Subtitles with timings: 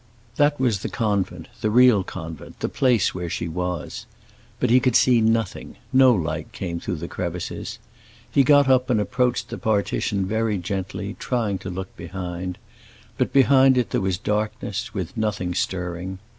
[0.37, 4.07] That was the convent, the real convent, the place where she was.
[4.59, 7.77] But he could see nothing; no light came through the crevices.
[8.31, 12.55] He got up and approached the partition very gently, trying to look through.
[13.19, 16.17] But behind it there was darkness, with nothing stirring.